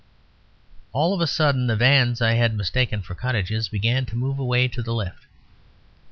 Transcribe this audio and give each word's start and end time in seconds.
All 0.93 1.13
of 1.13 1.21
a 1.21 1.27
sudden 1.27 1.67
the 1.67 1.75
vans 1.75 2.23
I 2.23 2.33
had 2.33 2.57
mistaken 2.57 3.03
for 3.03 3.13
cottages 3.13 3.69
began 3.69 4.07
to 4.07 4.15
move 4.15 4.39
away 4.39 4.67
to 4.67 4.81
the 4.81 4.95
left. 4.95 5.27